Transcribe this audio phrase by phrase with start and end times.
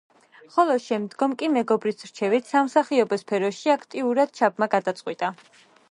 [0.53, 5.33] ხოლო შემდგომ კი მეგობრის რჩევით სამსახიობო სფეროში აქტიურად ჩაბმა გადაწყვიტა.